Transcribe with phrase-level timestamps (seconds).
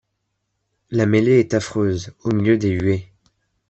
[0.89, 3.11] La mêlée est affreuse; au milieu des huées